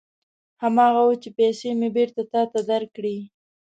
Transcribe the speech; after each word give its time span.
هماغه 0.63 1.01
و 1.07 1.11
چې 1.23 1.29
پېسې 1.37 1.69
مې 1.79 1.89
بېرته 1.97 2.21
تا 2.31 2.41
ته 2.51 2.59
درکړې. 2.69 3.17